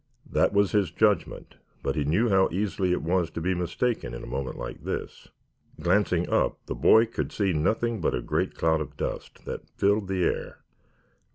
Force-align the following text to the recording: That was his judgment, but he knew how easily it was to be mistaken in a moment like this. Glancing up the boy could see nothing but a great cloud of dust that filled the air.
That 0.27 0.51
was 0.51 0.71
his 0.71 0.89
judgment, 0.89 1.57
but 1.83 1.95
he 1.95 2.03
knew 2.03 2.29
how 2.29 2.49
easily 2.51 2.91
it 2.91 3.03
was 3.03 3.29
to 3.29 3.39
be 3.39 3.53
mistaken 3.53 4.15
in 4.15 4.23
a 4.23 4.25
moment 4.25 4.57
like 4.57 4.83
this. 4.83 5.27
Glancing 5.79 6.27
up 6.27 6.57
the 6.65 6.73
boy 6.73 7.05
could 7.05 7.31
see 7.31 7.53
nothing 7.53 8.01
but 8.01 8.15
a 8.15 8.21
great 8.23 8.55
cloud 8.55 8.81
of 8.81 8.97
dust 8.97 9.45
that 9.45 9.69
filled 9.69 10.07
the 10.07 10.23
air. 10.23 10.61